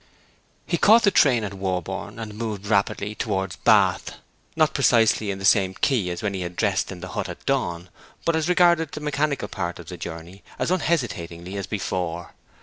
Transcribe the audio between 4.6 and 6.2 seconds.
precisely in the same key